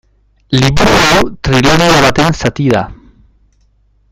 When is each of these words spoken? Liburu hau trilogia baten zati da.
Liburu 0.61 0.95
hau 1.09 1.19
trilogia 1.49 1.99
baten 2.07 2.39
zati 2.41 2.65
da. 2.77 2.83